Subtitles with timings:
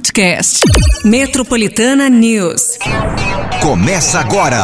[0.00, 0.60] podcast.
[1.04, 2.78] Metropolitana News.
[3.60, 4.58] Começa agora.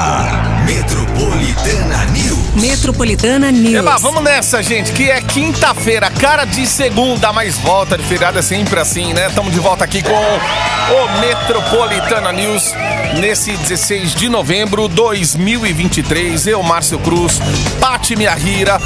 [0.65, 2.55] Metropolitana News.
[2.55, 3.75] Metropolitana News.
[3.75, 8.43] Eba, vamos nessa, gente, que é quinta-feira, cara de segunda, mas volta de feriado é
[8.43, 9.29] sempre assim, né?
[9.29, 12.73] Estamos de volta aqui com o Metropolitana News
[13.21, 16.47] nesse 16 de novembro de 2023.
[16.47, 17.41] Eu, Márcio Cruz,
[17.79, 18.81] Pati Miahira,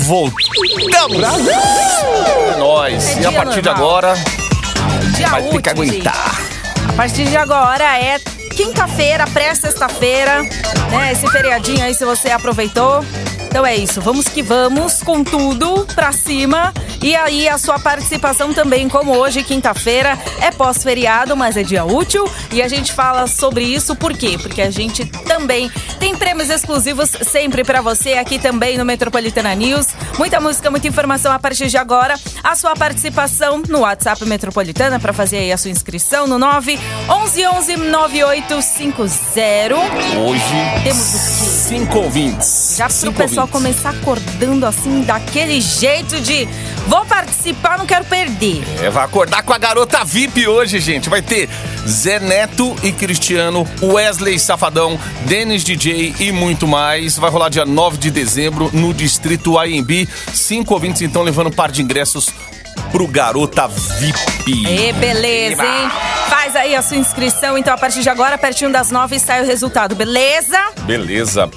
[0.00, 1.22] voltamos!
[2.54, 3.16] É nóis!
[3.16, 3.88] É e a partir de normal.
[3.88, 4.14] agora,
[5.16, 6.14] Dia vai ter que útil, aguentar.
[6.14, 6.90] gente.
[6.90, 8.18] A partir de agora é
[8.54, 10.42] quinta-feira, pré-sexta-feira,
[10.90, 11.12] né?
[11.12, 13.04] Esse feriadinho aí, se você aproveitou.
[13.56, 16.74] Então é isso, vamos que vamos com tudo pra cima.
[17.02, 22.30] E aí a sua participação também, como hoje, quinta-feira, é pós-feriado, mas é dia útil.
[22.52, 24.36] E a gente fala sobre isso por quê?
[24.38, 29.86] Porque a gente também tem prêmios exclusivos sempre pra você aqui também no Metropolitana News.
[30.18, 32.14] Muita música, muita informação a partir de agora.
[32.44, 36.78] A sua participação no WhatsApp Metropolitana pra fazer aí a sua inscrição no 9
[37.08, 39.76] 11 11 9850.
[40.18, 41.56] Hoje, Temos o quê?
[41.66, 42.74] cinco ouvintes.
[42.76, 46.46] Já pro Cinco pessoal começar acordando assim, daquele jeito de
[46.86, 48.62] vou participar, não quero perder.
[48.82, 51.08] É, vai acordar com a garota VIP hoje, gente.
[51.08, 51.48] Vai ter
[51.86, 57.16] Zé Neto e Cristiano, Wesley Safadão, Denis DJ e muito mais.
[57.16, 60.08] Vai rolar dia 9 de dezembro no Distrito AMB.
[60.32, 62.30] Cinco ouvintes, então, levando um par de ingressos
[62.90, 64.52] pro Garota VIP.
[64.68, 65.90] E beleza, hein?
[66.28, 69.46] Faz aí a sua inscrição, então a partir de agora, pertinho das nove, sai o
[69.46, 70.58] resultado, beleza?
[70.82, 71.50] Beleza.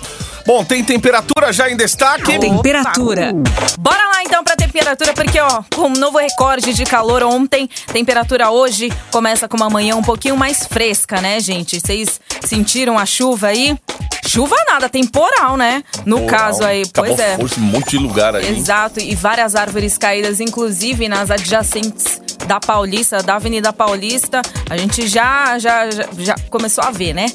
[0.50, 2.39] Bom, tem temperatura já em destaque?
[2.39, 3.33] Temperatura.
[3.78, 8.50] Bora lá então pra temperatura, porque ó, com um novo recorde de calor ontem, temperatura
[8.50, 11.80] hoje começa com uma manhã um pouquinho mais fresca, né, gente?
[11.80, 13.77] Vocês sentiram a chuva aí?
[14.25, 15.83] Chuva nada, temporal, né?
[16.03, 17.36] No caso aí, Acabou pois é.
[17.38, 18.50] força um monte de lugar aí.
[18.50, 24.42] Exato, e várias árvores caídas, inclusive nas adjacentes da Paulista, da Avenida Paulista.
[24.67, 27.28] A gente já, já, já, começou a ver, né?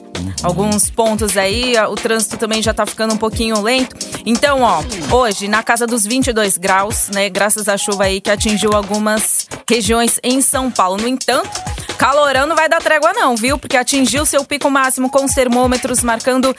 [0.43, 3.95] Alguns pontos aí, o trânsito também já tá ficando um pouquinho lento.
[4.27, 4.83] Então, ó,
[5.15, 7.29] hoje na casa dos 22 graus, né?
[7.29, 11.01] Graças à chuva aí que atingiu algumas regiões em São Paulo.
[11.01, 11.49] No entanto,
[11.97, 13.57] calorão não vai dar trégua não, viu?
[13.57, 16.53] Porque atingiu seu pico máximo com os termômetros marcando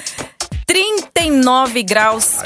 [0.65, 2.37] 39 graus.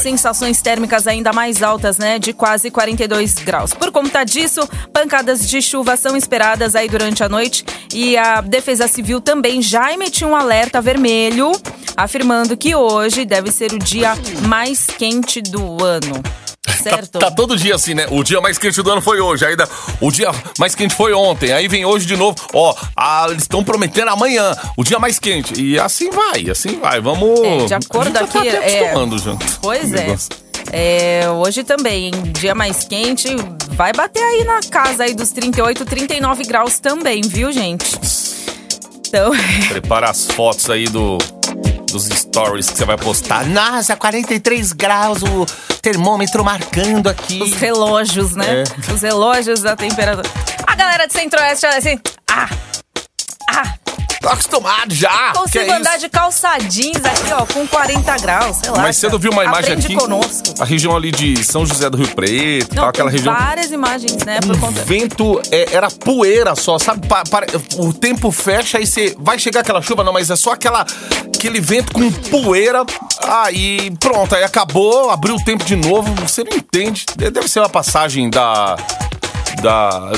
[0.00, 2.18] Sensações térmicas ainda mais altas, né?
[2.18, 3.74] De quase 42 graus.
[3.74, 7.64] Por conta disso, pancadas de chuva são esperadas aí durante a noite.
[7.92, 11.52] E a Defesa Civil também já emitiu um alerta vermelho,
[11.96, 14.14] afirmando que hoje deve ser o dia
[14.46, 16.22] mais quente do ano.
[16.70, 17.18] Certo?
[17.18, 18.06] Tá, tá todo dia assim, né?
[18.10, 19.44] O dia mais quente do ano foi hoje.
[19.44, 19.68] Ainda
[20.00, 21.52] o dia mais quente foi ontem.
[21.52, 22.36] Aí vem hoje de novo.
[22.52, 25.60] Ó, ah, eles estão prometendo amanhã o dia mais quente.
[25.60, 27.00] E assim vai, assim vai.
[27.00, 27.40] Vamos.
[27.40, 28.94] É, de acordo a já aqui, Tá é.
[29.18, 29.36] já.
[29.60, 30.16] Pois é.
[30.72, 33.28] É, hoje também, dia mais quente,
[33.70, 37.98] vai bater aí na casa aí dos 38, 39 graus também, viu, gente?
[39.08, 39.32] Então,
[39.68, 41.18] Prepara as fotos aí do.
[41.92, 43.44] Dos stories que você vai postar.
[43.46, 45.46] Nossa, 43 graus, o
[45.82, 47.42] termômetro marcando aqui.
[47.42, 48.62] os relógios, né?
[48.62, 48.92] É.
[48.92, 50.28] Os relógios da temperatura.
[50.66, 51.98] A galera de Centro-Oeste olha assim,
[52.30, 52.48] ah,
[54.20, 55.32] Tô acostumado já.
[55.32, 58.78] consigo que é andar de calça jeans aqui, ó, com 40 graus, sei lá.
[58.82, 59.94] Mais cedo eu vi uma imagem Aprende aqui.
[59.96, 60.54] conosco.
[60.60, 63.34] A região ali de São José do Rio Preto, Não, tal, aquela tem região.
[63.34, 64.82] várias imagens, né, por O conta...
[64.84, 67.06] vento é, era poeira só, sabe?
[67.08, 67.46] Pa- para-
[67.78, 70.84] o tempo fecha e você vai chegar aquela chuva, não, mas é só aquela
[71.34, 72.84] aquele vento com poeira.
[73.22, 76.12] Aí pronto, aí acabou, abriu o tempo de novo.
[76.16, 77.06] Você não entende.
[77.16, 78.76] Deve ser uma passagem da
[79.60, 80.12] da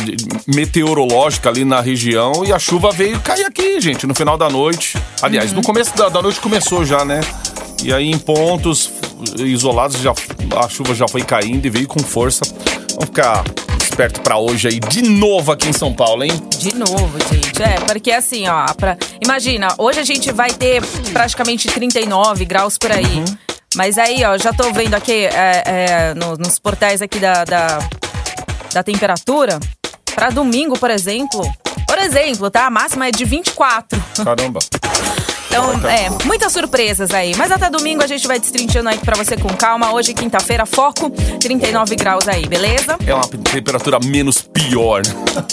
[0.47, 4.97] meteorológica ali na região e a chuva veio cair aqui, gente, no final da noite.
[5.20, 5.56] Aliás, Uhum.
[5.56, 7.20] no começo da, da noite começou já, né?
[7.82, 8.91] E aí em pontos
[9.38, 10.12] isolados já
[10.56, 12.42] a chuva já foi caindo e veio com força.
[12.91, 13.44] Vamos ficar
[13.80, 16.32] esperto pra hoje aí de novo aqui em São Paulo, hein?
[16.59, 17.62] De novo, gente.
[17.62, 18.97] É, porque assim, ó, pra...
[19.22, 20.82] imagina, hoje a gente vai ter
[21.12, 23.04] praticamente 39 graus por aí.
[23.04, 23.24] Uhum.
[23.74, 27.78] Mas aí, ó, já tô vendo aqui é, é, no- nos portais aqui da, da,
[28.72, 29.59] da temperatura.
[30.15, 31.43] Pra domingo, por exemplo.
[31.87, 32.66] Por exemplo, tá?
[32.66, 34.03] A máxima é de 24.
[34.24, 34.60] Caramba.
[35.53, 37.34] Então, é, muitas surpresas aí.
[37.36, 39.92] Mas até domingo a gente vai destrinchando aí pra você com calma.
[39.92, 42.97] Hoje, quinta-feira, foco, 39 graus aí, beleza?
[43.07, 45.03] É uma temperatura menos pior?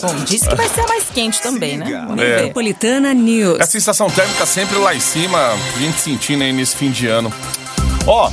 [0.01, 2.07] Bom, disse que vai ser mais quente também, né?
[2.15, 3.59] Metropolitana News.
[3.59, 7.33] A sensação térmica sempre lá em cima, a gente sentindo aí nesse fim de ano.
[8.07, 8.31] Ó,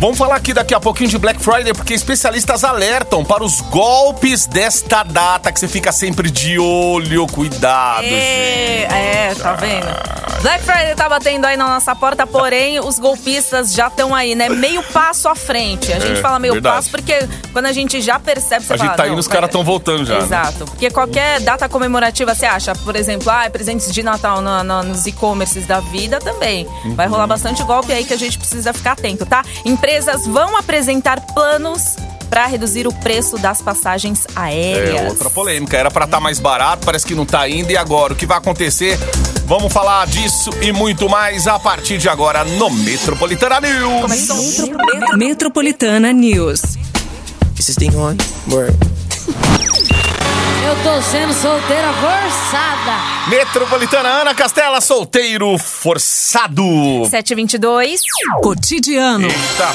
[0.00, 4.46] vamos falar aqui daqui a pouquinho de Black Friday, porque especialistas alertam para os golpes
[4.46, 8.04] desta data, que você fica sempre de olho, cuidado.
[8.04, 8.82] É,
[9.30, 9.86] é, tá vendo?
[10.42, 14.48] Black Friday tá batendo aí na nossa porta, porém os golpistas já estão aí, né?
[14.48, 15.92] Meio passo à frente.
[15.92, 16.76] A gente É, fala meio verdade.
[16.76, 19.48] passo porque quando a gente já percebe, você A fala, gente tá indo, os caras
[19.48, 20.18] estão voltando já.
[20.18, 20.24] né?
[20.24, 20.66] Exato.
[20.66, 25.06] Porque qualquer data comemorativa, você acha, por exemplo, ah, presentes de Natal na- na- nos
[25.06, 26.68] e-commerces da vida também.
[26.94, 27.12] Vai Uhum.
[27.12, 29.42] rolar bastante golpe aí que a gente precisa ficar atento, tá?
[29.86, 31.94] Empresas vão apresentar planos
[32.28, 35.02] para reduzir o preço das passagens aéreas.
[35.02, 35.76] É outra polêmica.
[35.76, 37.70] Era pra estar mais barato, parece que não tá ainda.
[37.70, 38.12] E agora?
[38.12, 38.98] O que vai acontecer?
[39.44, 44.02] Vamos falar disso e muito mais a partir de agora no Metropolitana News.
[44.02, 45.16] Começou.
[45.16, 46.62] Metropolitana News.
[47.56, 48.16] Is this thing on?
[48.50, 48.76] Word.
[50.66, 53.28] Eu tô sendo solteira forçada.
[53.28, 56.64] Metropolitana Ana Castela, solteiro forçado.
[57.08, 58.00] 722.
[58.42, 59.28] Cotidiano.
[59.28, 59.72] Eita,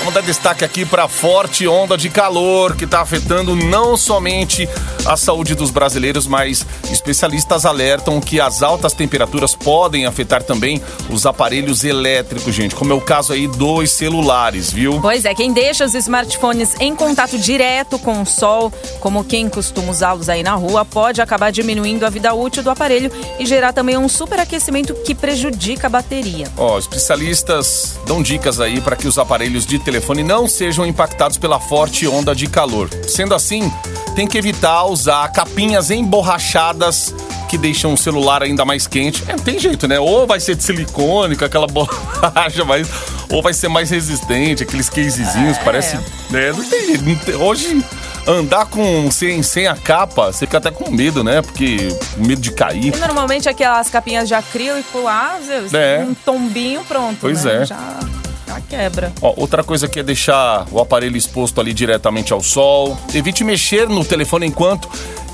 [0.00, 4.68] vamos dar destaque aqui para a forte onda de calor que está afetando não somente
[5.06, 11.24] a saúde dos brasileiros, mas especialistas alertam que as altas temperaturas podem afetar também os
[11.24, 15.00] aparelhos elétricos, gente, como é o caso aí dos celulares, viu?
[15.00, 19.90] Pois é, quem deixa os smartphones em contato direto com o sol, como quem costuma
[19.90, 23.96] usá-los aí na rua, pode acabar diminuindo a vida útil do aparelho e gerar também
[23.96, 26.46] um superaquecimento que prejudica a bateria.
[26.56, 31.58] Ó, especialistas dão dicas aí para que os aparelhos de telefone não sejam impactados pela
[31.60, 32.88] forte onda de calor.
[33.08, 33.72] Sendo assim,
[34.14, 37.14] tem que evitar usar capinhas emborrachadas
[37.48, 39.22] que deixam o celular ainda mais quente.
[39.28, 40.00] É, não tem jeito, né?
[40.00, 42.88] Ou vai ser de silicone, com aquela borracha, mas
[43.30, 45.60] ou vai ser mais resistente, aqueles casezinhos, É.
[45.64, 45.96] parece.
[46.30, 46.52] Né?
[46.52, 47.04] Não tem jeito.
[47.04, 47.84] não tem- Hoje
[48.26, 51.42] andar com sem, sem a capa, você fica até com medo, né?
[51.42, 52.94] Porque medo de cair.
[52.94, 56.04] E normalmente aquelas capinhas de acrílico lá, você- É.
[56.08, 57.18] um tombinho pronto.
[57.20, 57.62] Pois né?
[57.62, 57.66] é.
[57.66, 58.00] Já,
[58.48, 59.12] já quebra.
[59.22, 62.96] Ó, outra coisa que é deixar o aparelho exposto ali diretamente ao sol.
[63.14, 64.88] Evite mexer no telefone enquanto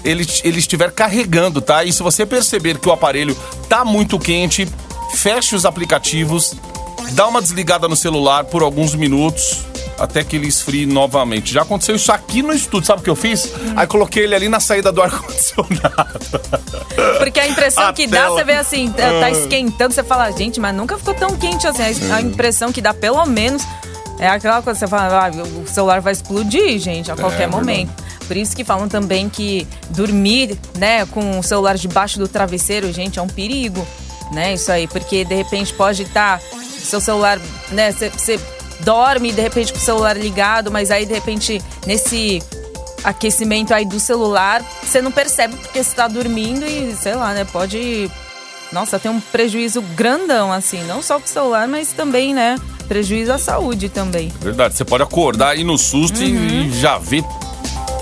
[0.05, 1.85] ele, ele estiver carregando, tá?
[1.85, 3.37] E se você perceber que o aparelho
[3.69, 4.69] tá muito quente,
[5.15, 6.55] feche os aplicativos,
[7.13, 9.65] dá uma desligada no celular por alguns minutos.
[9.99, 11.53] Até que ele esfrie novamente.
[11.53, 13.47] Já aconteceu isso aqui no estúdio, sabe o que eu fiz?
[13.47, 13.75] Hum.
[13.77, 16.41] Aí coloquei ele ali na saída do ar-condicionado.
[17.19, 19.31] Porque a impressão A que dá, você vê assim, tá tá Ah.
[19.31, 21.83] esquentando, você fala, gente, mas nunca ficou tão quente assim.
[22.11, 23.63] A- A impressão que dá, pelo menos,
[24.19, 27.39] é aquela coisa que você fala, ah, o celular vai explodir, gente, a qualquer É
[27.47, 27.57] verdade.
[27.57, 28.03] momento.
[28.27, 33.19] Por isso que falam também que dormir, né, com o celular debaixo do travesseiro, gente,
[33.19, 33.87] é um perigo,
[34.33, 34.87] né, isso aí.
[34.87, 36.41] Porque, de repente, pode estar
[36.83, 37.39] seu celular,
[37.71, 38.39] né, você
[38.85, 42.43] dorme, de repente, com o celular ligado, mas aí, de repente, nesse
[43.05, 47.45] aquecimento aí do celular, você não percebe porque você tá dormindo e, sei lá, né,
[47.45, 48.11] pode...
[48.71, 52.57] Nossa, tem um prejuízo grandão, assim, não só pro celular, mas também, né,
[52.89, 54.33] prejuízo à saúde também.
[54.41, 57.23] Verdade, você pode acordar aí no susto e- e já ver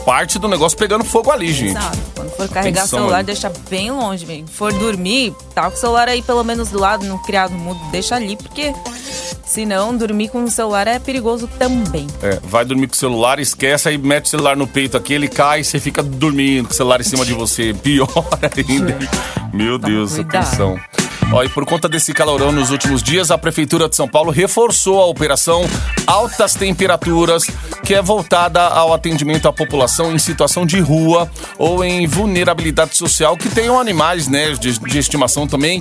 [0.04, 1.70] parte do negócio pegando fogo ali, gente.
[1.76, 1.98] Exato.
[2.14, 4.46] Quando for carregar o celular, deixa bem longe, mesmo.
[4.48, 8.14] For dormir, tá com o celular aí pelo menos do lado, no criado mudo, deixa
[8.14, 8.72] ali, porque
[9.50, 12.06] senão dormir com o celular é perigoso também.
[12.22, 15.28] É, vai dormir com o celular, esquece, aí mete o celular no peito aqui, ele
[15.28, 17.74] cai e você fica dormindo com o celular em cima de você.
[17.82, 18.08] Pior
[18.56, 18.96] ainda.
[19.52, 20.36] Meu Deus, cuidado.
[20.36, 20.78] atenção.
[21.32, 25.00] Ó, e por conta desse calorão nos últimos dias, a Prefeitura de São Paulo reforçou
[25.00, 25.64] a operação
[26.06, 27.44] Altas Temperaturas,
[27.84, 33.36] que é voltada ao atendimento à população em situação de rua ou em vulnerabilidade social,
[33.36, 35.80] que tenham animais né, de, de estimação também,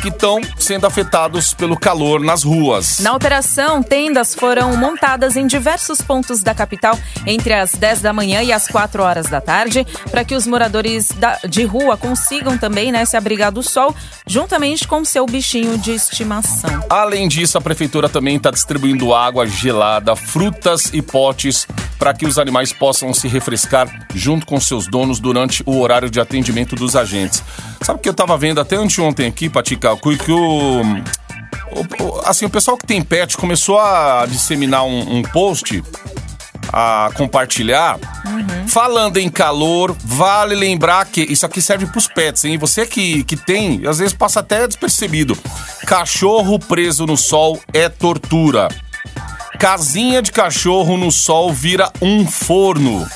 [0.00, 2.98] que estão sendo afetados pelo calor nas ruas.
[3.00, 8.42] Na operação, tendas foram montadas em diversos pontos da capital entre as 10 da manhã
[8.42, 12.92] e as 4 horas da tarde, para que os moradores da- de rua consigam também
[12.92, 13.94] né, se abrigar do sol,
[14.26, 16.84] juntamente com seu bichinho de estimação.
[16.90, 21.66] Além disso, a prefeitura também está distribuindo água gelada, frutas e potes
[21.98, 26.20] para que os animais possam se refrescar junto com seus donos durante o horário de
[26.20, 27.42] atendimento dos agentes.
[27.82, 30.82] Sabe o que eu estava vendo até anteontem aqui, Patica, que o,
[32.24, 35.82] assim, o pessoal que tem pet começou a disseminar um, um post
[36.72, 37.98] a compartilhar.
[38.68, 42.58] Falando em calor, vale lembrar que isso aqui serve pros pets, hein?
[42.58, 45.36] Você que, que tem, às vezes passa até despercebido.
[45.86, 48.68] Cachorro preso no sol é tortura.
[49.58, 53.06] Casinha de cachorro no sol vira um forno.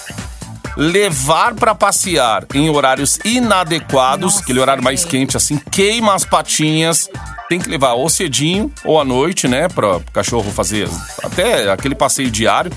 [0.81, 7.07] Levar pra passear em horários inadequados, Nossa, aquele horário mais quente assim, queima as patinhas.
[7.51, 10.89] Tem que levar ou cedinho ou à noite, né, para o cachorro fazer
[11.23, 12.73] até aquele passeio diário.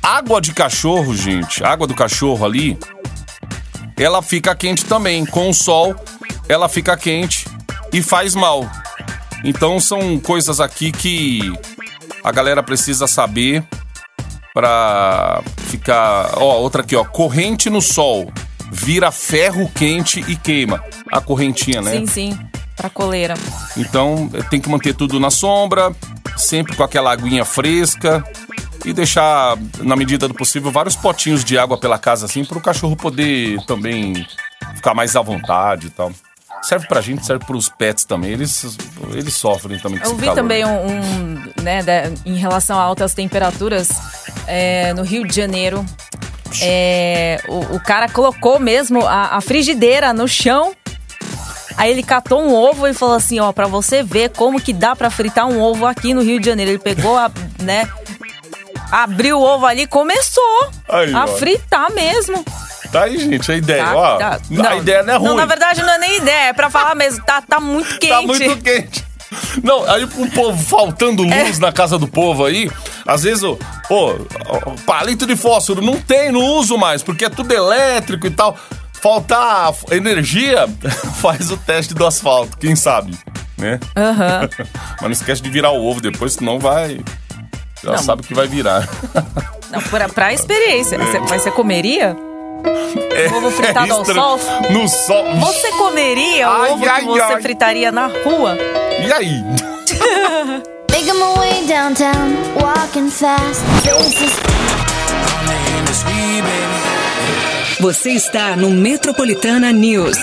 [0.00, 2.78] Água de cachorro, gente, água do cachorro ali,
[3.96, 5.26] ela fica quente também.
[5.26, 5.96] Com o sol,
[6.48, 7.48] ela fica quente
[7.92, 8.70] e faz mal.
[9.42, 11.52] Então são coisas aqui que
[12.22, 13.64] a galera precisa saber
[14.52, 16.32] pra ficar.
[16.36, 17.04] Ó, outra aqui, ó.
[17.04, 18.30] Corrente no sol
[18.70, 20.82] vira ferro quente e queima.
[21.12, 21.92] A correntinha, né?
[21.92, 22.38] Sim, sim.
[22.76, 23.34] Pra coleira.
[23.76, 25.92] Então tem que manter tudo na sombra,
[26.36, 28.24] sempre com aquela aguinha fresca
[28.84, 32.60] e deixar, na medida do possível, vários potinhos de água pela casa assim, para o
[32.62, 34.26] cachorro poder também
[34.74, 36.10] ficar mais à vontade e tal.
[36.62, 38.30] Serve pra gente, serve pros pets também.
[38.30, 38.78] Eles,
[39.12, 40.34] eles sofrem também com Eu vi calor.
[40.36, 43.88] também um, um, né, de- em relação a altas temperaturas
[44.46, 45.84] é, no Rio de Janeiro.
[46.60, 50.74] é, o, o cara colocou mesmo a, a frigideira no chão.
[51.76, 54.94] Aí ele catou um ovo e falou assim, ó, pra você ver como que dá
[54.94, 56.72] pra fritar um ovo aqui no Rio de Janeiro.
[56.72, 57.30] Ele pegou a,
[57.62, 57.88] né,
[58.90, 61.26] abriu o ovo ali e começou Aí, a ó.
[61.28, 62.44] fritar mesmo.
[62.92, 63.84] Tá aí, gente, a ideia.
[63.84, 64.40] Tá, ó, tá.
[64.68, 65.28] a ideia não é ruim.
[65.28, 68.08] Não, na verdade não é nem ideia, é pra falar mesmo, tá, tá muito quente.
[68.08, 69.04] Tá muito quente.
[69.62, 71.44] Não, aí o povo faltando É.
[71.44, 72.70] luz na casa do povo aí,
[73.06, 73.56] às vezes, o
[73.88, 74.12] pô,
[74.66, 78.56] o palito de fósforo não tem, não uso mais, porque é tudo elétrico e tal.
[79.00, 80.68] Faltar energia,
[81.20, 83.16] faz o teste do asfalto, quem sabe,
[83.58, 83.80] né?
[83.96, 84.48] Aham.
[85.00, 87.00] Mas não esquece de virar o ovo depois, senão vai.
[87.82, 87.98] Já Não.
[87.98, 88.88] sabe que vai virar.
[89.72, 90.96] Não, pra, pra experiência.
[90.98, 92.16] Você- Mas você comeria?
[93.14, 94.38] É, Ovo fritado ao extra- sol?
[94.70, 95.34] No sol.
[95.40, 97.42] Você comeria o Ai, ovo ai, que você ai.
[97.42, 98.56] fritaria na rua?
[99.04, 99.42] E aí?
[100.90, 103.62] Making my way downtown, walking fast.
[103.82, 104.32] Faces
[107.80, 110.16] Você está no Metropolitana News.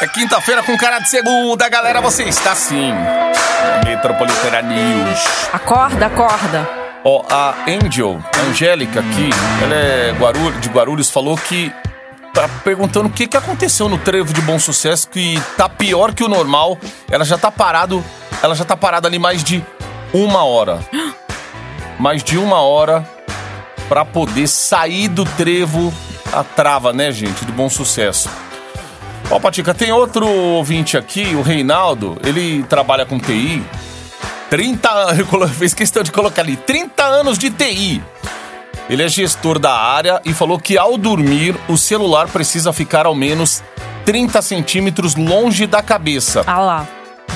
[0.00, 2.00] É quinta-feira com cara de segunda, galera.
[2.00, 2.92] Você está sim.
[3.84, 5.18] Metropolitana News.
[5.52, 6.83] Acorda, acorda.
[7.04, 9.28] Ó, a Angel, a Angélica aqui,
[9.62, 11.70] ela é Guarulhos, de Guarulhos, falou que.
[12.32, 16.24] Tá perguntando o que, que aconteceu no trevo de bom sucesso, que tá pior que
[16.24, 16.76] o normal.
[17.08, 18.02] Ela já tá parado.
[18.42, 19.62] Ela já tá parada ali mais de
[20.12, 20.80] uma hora.
[21.96, 23.08] Mais de uma hora
[23.88, 25.94] pra poder sair do trevo
[26.32, 27.44] a trava, né, gente?
[27.44, 28.28] De bom sucesso.
[29.30, 33.62] Ó, Patica, tem outro ouvinte aqui, o Reinaldo, ele trabalha com TI.
[34.50, 38.02] 30 anos, fez questão de colocar ali, 30 anos de TI.
[38.88, 43.14] Ele é gestor da área e falou que ao dormir, o celular precisa ficar ao
[43.14, 43.62] menos
[44.04, 46.44] 30 centímetros longe da cabeça.
[46.46, 46.88] Ah lá.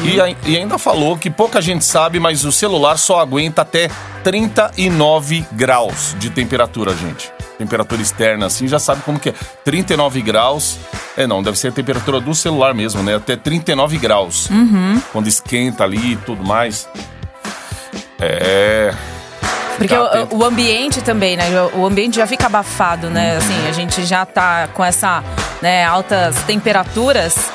[0.03, 3.91] E, e ainda falou que pouca gente sabe, mas o celular só aguenta até
[4.23, 7.33] 39 graus de temperatura, gente.
[7.59, 9.35] Temperatura externa, assim, já sabe como que é.
[9.65, 10.79] 39 graus.
[11.17, 13.17] É, não, deve ser a temperatura do celular mesmo, né?
[13.17, 14.49] Até 39 graus.
[15.12, 16.88] Quando esquenta ali e tudo mais.
[18.21, 18.95] É.
[19.77, 21.47] Porque o, o ambiente também, né?
[21.75, 23.37] O ambiente já fica abafado, né?
[23.37, 25.23] Assim, a gente já tá com essa,
[25.62, 27.50] né, altas temperaturas.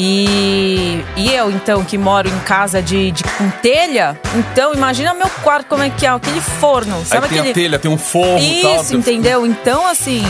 [0.00, 5.28] E, e eu, então, que moro em casa de, de com telha, então imagina meu
[5.42, 7.04] quarto como é que é, aquele forno.
[7.04, 7.50] Sabe Aí tem aquele.
[7.50, 8.76] a telha, tem um forro e tal.
[8.80, 9.44] Isso, entendeu?
[9.44, 10.22] Então, assim,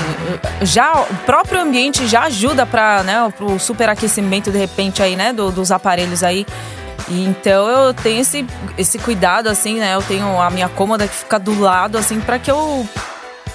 [0.63, 5.53] já o próprio ambiente já ajuda para, né, pro superaquecimento de repente aí, né, do-
[5.53, 6.47] dos aparelhos aí.
[7.11, 8.47] E então eu tenho esse,
[8.77, 9.95] esse cuidado assim, né?
[9.95, 12.87] Eu tenho a minha cômoda que fica do lado assim para que eu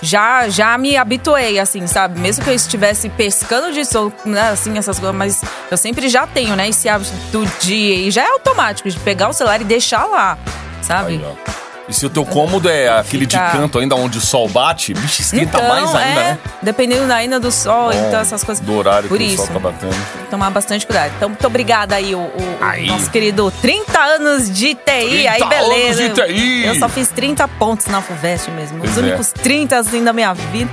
[0.03, 2.19] já já me habituei assim, sabe?
[2.19, 5.41] Mesmo que eu estivesse pescando de sol, né, assim essas coisas, mas
[5.71, 9.33] eu sempre já tenho, né, esse hábito dia e já é automático de pegar o
[9.33, 10.37] celular e deixar lá,
[10.81, 11.13] sabe?
[11.13, 11.62] Aí.
[11.93, 14.95] E se o teu cômodo é aquele Fica- de canto ainda onde o sol bate,
[14.95, 16.39] bicho, esquenta então, mais ainda, é, né?
[16.59, 18.65] dependendo da ainda do sol, Bom, então essas coisas.
[18.65, 19.95] Do horário Por que isso, o sol tá batendo.
[20.31, 21.11] tomar bastante cuidado.
[21.15, 22.87] Então, muito obrigada aí, o, o- Aí.
[22.87, 25.27] nosso querido 30 anos de TI.
[25.27, 26.03] aí, 30 beleza.
[26.03, 26.65] anos de TI.
[26.65, 28.79] Eu só fiz 30 pontos na FUVEST mesmo.
[28.79, 29.01] Pois Os é.
[29.01, 30.71] únicos 30 assim da minha vida.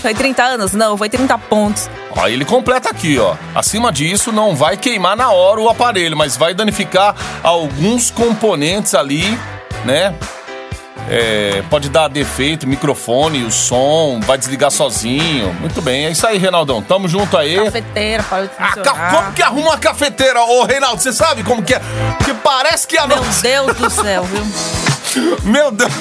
[0.00, 0.72] Foi 30 anos?
[0.72, 1.88] Não, foi 30 pontos.
[2.16, 3.34] Aí ele completa aqui, ó.
[3.54, 9.38] Acima disso, não vai queimar na hora o aparelho, mas vai danificar alguns componentes ali,
[9.84, 10.14] né?
[11.10, 15.52] É, pode dar defeito, microfone, o som, vai desligar sozinho.
[15.60, 16.80] Muito bem, é isso aí, Reinaldão.
[16.80, 17.62] Tamo junto aí.
[17.62, 20.40] Cafeteira, parou de Ah, ca- como que arruma uma cafeteira?
[20.42, 21.80] Ô, Reinaldo, você sabe como que é?
[22.24, 23.42] Que parece que a Meu nossa...
[23.42, 25.36] Deus do céu, viu?
[25.44, 25.92] Meu Deus.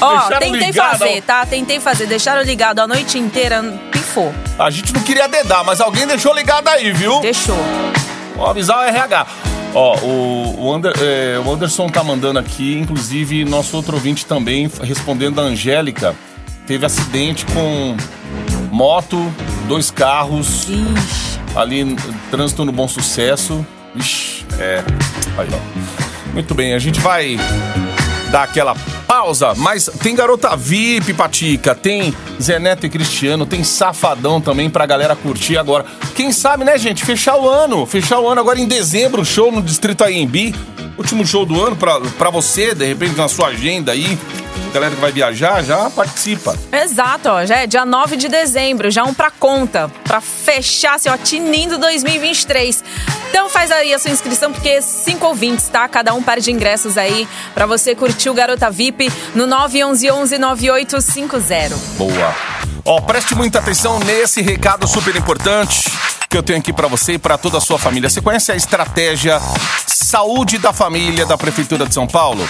[0.00, 1.44] Ó, Deixaram tentei ligado, fazer, tá?
[1.46, 2.06] Tentei fazer.
[2.06, 4.32] Deixaram ligado a noite inteira, pifou.
[4.58, 7.20] A gente não queria dedar, mas alguém deixou ligado aí, viu?
[7.20, 7.58] Deixou.
[8.36, 9.26] Vou avisar o RH.
[9.74, 14.70] Ó, o, o, Ander- é, o Anderson tá mandando aqui, inclusive nosso outro ouvinte também,
[14.82, 16.14] respondendo a Angélica,
[16.66, 17.96] teve acidente com
[18.72, 19.32] moto,
[19.68, 21.40] dois carros, Ixi.
[21.54, 21.96] ali,
[22.30, 23.64] trânsito no bom sucesso.
[23.94, 24.82] Ixi, é.
[25.36, 26.32] Aí, ó.
[26.32, 27.36] Muito bem, a gente vai
[28.30, 28.74] dar aquela
[29.08, 34.84] pausa, mas tem garota VIP, Patica, tem Zé Neto e Cristiano, tem Safadão também pra
[34.84, 35.86] galera curtir agora.
[36.14, 39.62] Quem sabe, né, gente, fechar o ano, fechar o ano agora em dezembro, show no
[39.62, 40.54] Distrito AMB,
[40.98, 44.18] último show do ano pra, pra você, de repente na sua agenda aí,
[44.72, 46.56] Galera que vai viajar, já participa.
[46.70, 51.08] Exato, ó, já é dia 9 de dezembro, já um pra conta, pra fechar, assim,
[51.08, 52.84] ó, tinindo 2023.
[53.30, 55.88] Então faz aí a sua inscrição, porque cinco ouvintes, tá?
[55.88, 61.72] Cada um par de ingressos aí pra você curtir o Garota VIP no 911-9850.
[61.96, 62.67] Boa.
[62.84, 65.90] Ó, preste muita atenção nesse recado super importante
[66.28, 68.08] que eu tenho aqui pra você e pra toda a sua família.
[68.08, 69.40] Você conhece a estratégia
[69.86, 72.46] Saúde da Família da Prefeitura de São Paulo?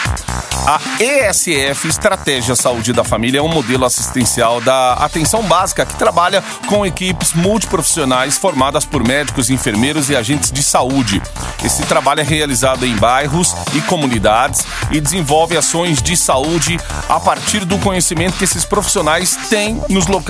[0.67, 6.45] A ESF, Estratégia Saúde da Família, é um modelo assistencial da atenção básica que trabalha
[6.67, 11.23] com equipes multiprofissionais formadas por médicos, enfermeiros e agentes de saúde.
[11.65, 17.65] Esse trabalho é realizado em bairros e comunidades e desenvolve ações de saúde a partir
[17.65, 20.28] do conhecimento que esses profissionais têm nos locais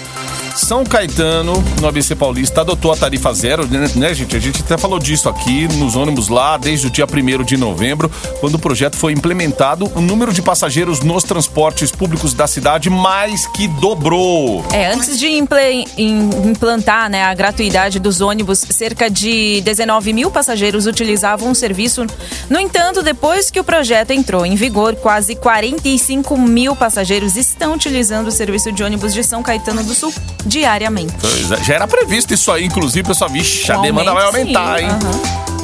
[0.56, 4.36] São Caetano, no ABC Paulista, adotou a tarifa zero, né, né, gente?
[4.36, 8.10] A gente até falou disso aqui nos ônibus lá desde o dia 1 de novembro,
[8.40, 9.90] quando o projeto foi implementado.
[9.96, 14.64] O número de passageiros nos transportes públicos da cidade mais que dobrou.
[14.72, 20.30] É, antes de imple- im- implantar né, a gratuidade dos ônibus, cerca de 19 mil
[20.30, 22.06] passageiros utilizavam o serviço.
[22.48, 28.28] No entanto, depois que o projeto entrou em vigor, quase 45 mil passageiros estão utilizando
[28.28, 31.14] o serviço de ônibus de São Caetano do Sul diariamente.
[31.52, 33.30] É, Já era previsto isso aí, inclusive, pessoal.
[33.30, 34.90] Vixe, a demanda vai aumentar, sim, hein?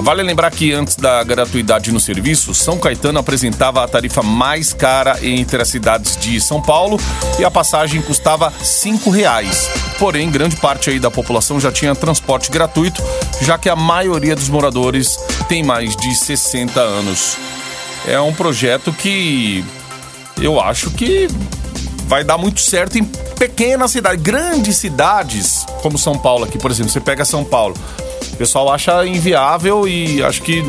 [0.02, 5.18] Vale lembrar que antes da gratuidade no serviço, São Caetano apresentava a tarifa mais cara
[5.22, 6.98] entre as cidades de São Paulo
[7.38, 9.68] e a passagem custava 5 reais.
[9.98, 13.02] Porém, grande parte aí da população já tinha transporte gratuito,
[13.42, 17.36] já que a maioria dos moradores tem mais de 60 anos.
[18.06, 19.62] É um projeto que
[20.40, 21.28] eu acho que
[22.10, 26.90] vai dar muito certo em pequenas cidades, grandes cidades, como São Paulo aqui, por exemplo.
[26.90, 27.76] Você pega São Paulo,
[28.32, 30.60] o pessoal acha inviável e acho que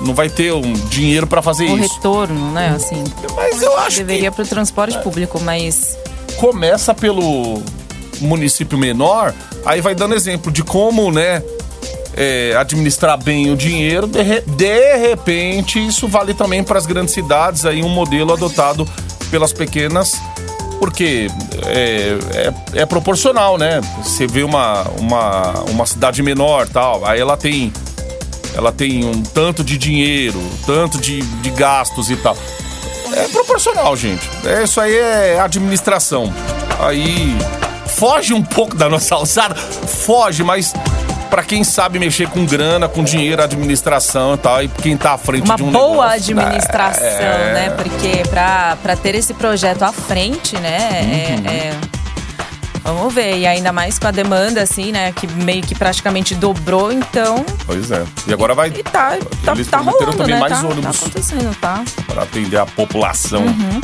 [0.00, 1.94] não vai ter um dinheiro para fazer O isso.
[1.96, 2.72] retorno, né?
[2.76, 3.02] Assim,
[3.34, 7.60] Mas eu acho deveria para o transporte público, mas que começa pelo
[8.20, 9.34] município menor,
[9.66, 11.42] aí vai dando exemplo de como, né,
[12.16, 14.06] é, administrar bem o dinheiro.
[14.06, 18.88] De, re- de repente, isso vale também para as grandes cidades, aí um modelo adotado
[19.28, 20.12] pelas pequenas
[20.74, 21.28] porque
[21.66, 22.18] é,
[22.74, 23.80] é, é proporcional, né?
[24.02, 27.72] Você vê uma, uma, uma cidade menor tal, aí ela tem
[28.56, 32.36] ela tem um tanto de dinheiro, tanto de, de gastos e tal.
[33.12, 34.28] É proporcional, gente.
[34.44, 36.32] É, isso aí é administração.
[36.78, 37.36] Aí
[37.86, 40.72] foge um pouco da nossa alçada, foge, mas
[41.34, 45.18] pra quem sabe mexer com grana, com dinheiro, administração e tal, e quem tá à
[45.18, 47.70] frente uma de um boa negócio, administração, é, né?
[47.70, 51.00] Porque pra, pra ter esse projeto à frente, né?
[51.02, 51.50] Uhum.
[51.50, 51.74] é- é-
[52.84, 55.10] Vamos ver, e ainda mais com a demanda, assim, né?
[55.10, 57.44] Que meio que praticamente dobrou, então.
[57.66, 58.04] Pois é.
[58.26, 60.40] E agora vai E tá, tá, Eles tá rolando, também né?
[60.40, 61.00] mais tá, ônibus.
[61.00, 61.82] tá acontecendo, tá?
[62.06, 63.40] para atender a população.
[63.42, 63.80] Uhum.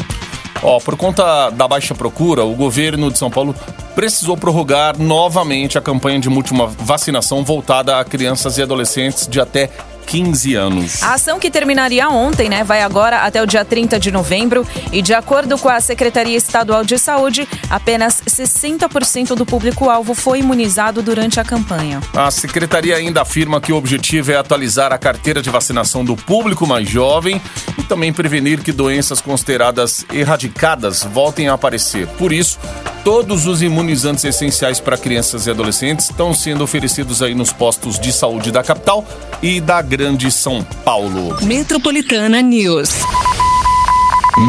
[0.63, 3.55] Ó, por conta da baixa procura, o governo de São Paulo
[3.95, 9.71] precisou prorrogar novamente a campanha de múltipla vacinação voltada a crianças e adolescentes de até
[10.11, 11.03] 15 anos.
[11.05, 15.01] A ação que terminaria ontem, né, vai agora até o dia 30 de novembro e
[15.01, 21.39] de acordo com a Secretaria Estadual de Saúde, apenas 60% do público-alvo foi imunizado durante
[21.39, 22.01] a campanha.
[22.13, 26.67] A secretaria ainda afirma que o objetivo é atualizar a carteira de vacinação do público
[26.67, 27.41] mais jovem
[27.79, 32.09] e também prevenir que doenças consideradas erradicadas voltem a aparecer.
[32.19, 32.59] Por isso,
[33.05, 38.13] todos os imunizantes essenciais para crianças e adolescentes estão sendo oferecidos aí nos postos de
[38.13, 39.07] saúde da capital
[39.41, 40.00] e da Grande
[40.31, 41.37] São Paulo.
[41.43, 42.89] Metropolitana News.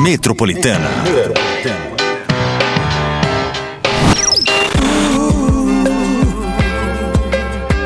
[0.01, 0.89] Metropolitana.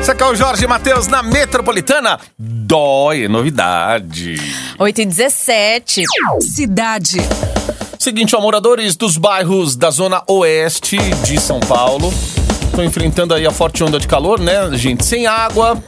[0.00, 2.20] Esse aqui é o Jorge Matheus na Metropolitana.
[2.38, 4.36] Dói, é novidade.
[4.78, 6.02] 8 e 17.
[6.40, 7.18] Cidade.
[7.98, 12.14] Seguinte, ó, moradores dos bairros da zona oeste de São Paulo
[12.64, 15.04] estão enfrentando aí a forte onda de calor, né, gente?
[15.04, 15.82] Sem água,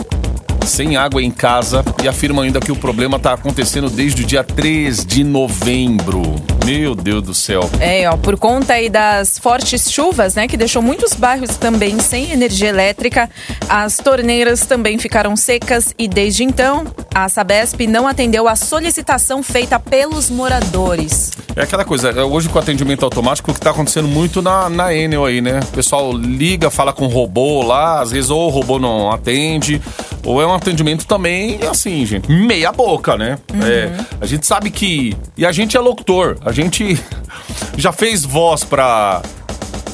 [0.68, 4.44] sem água em casa e afirmam ainda que o problema está acontecendo desde o dia
[4.44, 6.22] 3 de novembro.
[6.64, 7.68] Meu Deus do céu.
[7.80, 12.30] É, ó, por conta aí das fortes chuvas, né, que deixou muitos bairros também sem
[12.30, 13.30] energia elétrica,
[13.68, 19.78] as torneiras também ficaram secas e desde então a Sabesp não atendeu a solicitação feita
[19.78, 21.30] pelos moradores.
[21.56, 24.68] É aquela coisa, é, hoje com o atendimento automático, o que está acontecendo muito na,
[24.68, 25.60] na Enel aí, né?
[25.60, 29.80] O pessoal liga, fala com o robô lá, às vezes ou o robô não atende,
[30.24, 33.38] ou é um atendimento também, assim, gente, meia boca, né?
[33.64, 33.90] É,
[34.20, 35.16] a gente sabe que.
[35.36, 36.98] E a gente é locutor, a gente
[37.76, 39.22] já fez voz pra.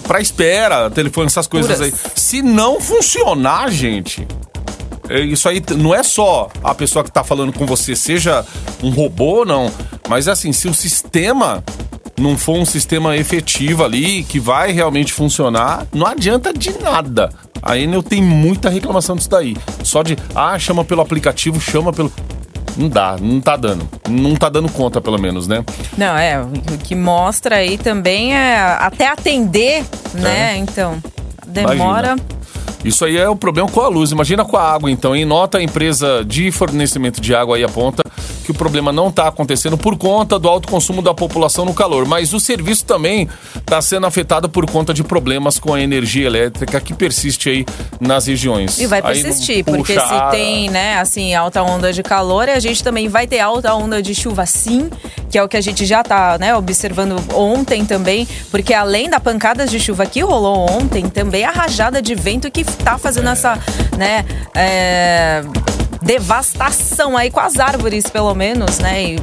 [0.07, 1.95] Pra espera, telefone, essas coisas Puras.
[1.95, 2.11] aí.
[2.15, 4.27] Se não funcionar, gente,
[5.09, 8.45] é, Isso aí não é só a pessoa que tá falando com você, seja
[8.83, 9.71] um robô, não.
[10.09, 11.63] Mas assim, se o sistema
[12.19, 17.31] não for um sistema efetivo ali, que vai realmente funcionar, não adianta de nada.
[17.65, 19.57] A Enel tem muita reclamação disso daí.
[19.83, 22.13] Só de, ah, chama pelo aplicativo, chama pelo.
[22.77, 23.89] Não dá, não tá dando.
[24.11, 25.65] Não tá dando conta, pelo menos, né?
[25.97, 30.59] Não, é, o que mostra aí também é até atender, né?
[30.59, 31.03] Então,
[31.47, 32.09] demora.
[32.09, 32.17] Imagina.
[32.85, 34.11] Isso aí é o problema com a luz.
[34.11, 35.17] Imagina com a água, então.
[35.17, 38.03] Em nota, a empresa de fornecimento de água aí aponta
[38.45, 42.07] que o problema não está acontecendo por conta do alto consumo da população no calor.
[42.07, 46.81] Mas o serviço também está sendo afetado por conta de problemas com a energia elétrica
[46.81, 47.67] que persiste aí
[48.01, 48.79] nas regiões.
[48.79, 52.83] E vai persistir, porque puxa se tem, né, assim, alta onda de calor, a gente
[52.83, 54.91] também vai ter alta onda de chuva sim,
[55.31, 59.19] que é o que a gente já tá, né, observando ontem também, porque além da
[59.19, 63.59] pancada de chuva que rolou ontem, também a rajada de vento que tá fazendo essa,
[63.97, 65.43] né, é,
[66.03, 69.19] devastação aí com as árvores, pelo menos, né, e,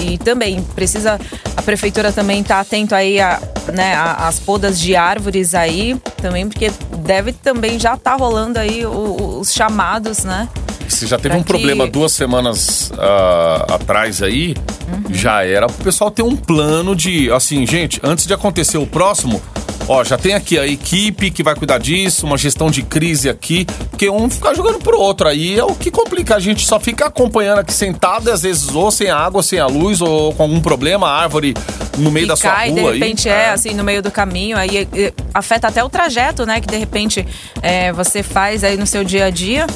[0.00, 1.18] e também precisa
[1.56, 3.40] a prefeitura também tá atento aí a,
[3.72, 8.84] né, a- as podas de árvores aí também, porque deve também já tá rolando aí
[8.84, 10.48] o- o- os chamados, né?
[10.88, 14.54] Você já teve Pra um que- problema duas semanas ah, atrás aí,
[14.88, 15.14] Uhum.
[15.14, 19.40] já era pro pessoal ter um plano de, assim, gente, antes de acontecer o próximo,
[19.88, 23.64] ó, já tem aqui a equipe que vai cuidar disso, uma gestão de crise aqui,
[23.90, 27.06] porque um ficar jogando pro outro aí é o que complica, a gente só fica
[27.06, 30.60] acompanhando aqui sentado, e às vezes ou sem água, sem a luz, ou com algum
[30.60, 31.54] problema, a árvore
[31.98, 32.98] no meio e da sua cai, rua de aí.
[32.98, 33.50] repente é.
[33.50, 34.88] assim no meio do caminho, aí
[35.32, 36.60] afeta até o trajeto, né?
[36.60, 37.26] Que de repente
[37.62, 39.66] eh, você faz aí no seu dia a dia,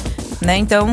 [0.41, 0.57] né?
[0.57, 0.91] Então.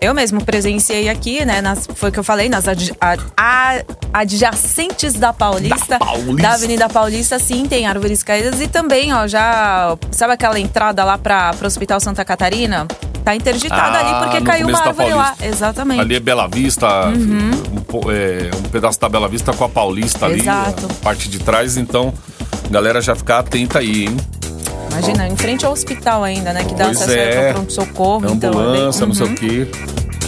[0.00, 1.60] Eu mesmo presenciei aqui, né?
[1.62, 3.82] Nas, foi o que eu falei, nas adi- a- a-
[4.12, 6.42] adjacentes da Paulista, Da Paulista.
[6.42, 8.60] da Avenida Paulista, sim, tem árvores caídas.
[8.60, 9.96] E também, ó, já.
[10.10, 12.86] Sabe aquela entrada lá para o Hospital Santa Catarina?
[13.24, 15.34] Tá interditada Ah, ali porque no caiu uma árvore lá.
[15.40, 16.00] Exatamente.
[16.00, 20.26] Ali é Bela Vista, um, po- é, um pedaço da Bela Vista com a Paulista
[20.26, 20.86] ali, Exato.
[20.88, 22.12] a parte de trás, então,
[22.70, 24.16] galera já ficar atenta aí, hein?
[24.98, 26.64] Imagina, em frente ao hospital ainda, né?
[26.64, 27.48] Que dá Pois acesso é.
[27.48, 28.26] ao pronto-socorro.
[28.30, 29.66] Então, é bem- Ambulância, não sei o quê.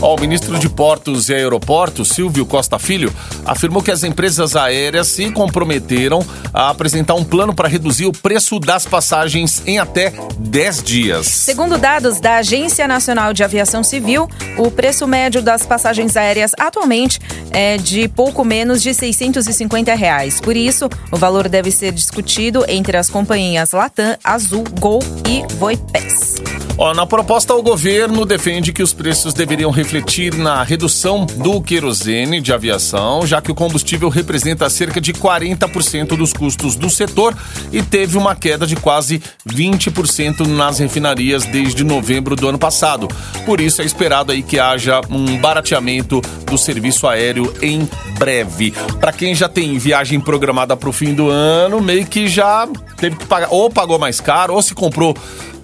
[0.01, 3.13] Ó, o ministro de Portos e Aeroportos, Silvio Costa Filho,
[3.45, 8.61] afirmou que as empresas aéreas se comprometeram a apresentar um plano para reduzir o preço
[8.61, 11.27] das passagens em até 10 dias.
[11.27, 17.19] Segundo dados da Agência Nacional de Aviação Civil, o preço médio das passagens aéreas atualmente
[17.51, 20.41] é de pouco menos de 650 reais.
[20.41, 26.37] Por isso, o valor deve ser discutido entre as companhias Latam, Azul, Gol e Voipés.
[26.77, 29.88] Ó, na proposta, o governo defende que os preços deveriam refletir
[30.37, 36.31] na redução do querosene de aviação, já que o combustível representa cerca de 40% dos
[36.35, 37.35] custos do setor
[37.73, 43.09] e teve uma queda de quase 20% nas refinarias desde novembro do ano passado.
[43.47, 48.73] Por isso, é esperado aí que haja um barateamento do serviço aéreo em breve.
[49.01, 53.17] Para quem já tem viagem programada para o fim do ano, meio que já teve
[53.17, 55.17] que pagar, ou pagou mais caro, ou se comprou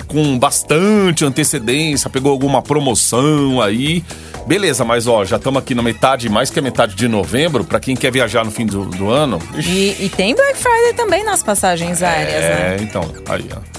[0.06, 4.04] com bastante antecedência, pegou alguma promoção aí.
[4.46, 7.80] Beleza, mas ó, já estamos aqui na metade, mais que a metade de novembro, pra
[7.80, 9.38] quem quer viajar no fim do, do ano.
[9.56, 12.76] E, e tem Black Friday também nas passagens aéreas, né?
[12.78, 13.74] é, então, aí, ó.